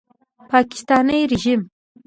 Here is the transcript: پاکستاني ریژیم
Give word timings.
پاکستاني 0.49 1.19
ریژیم 1.31 1.61